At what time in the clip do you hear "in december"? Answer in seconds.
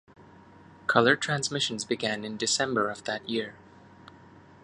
2.25-2.89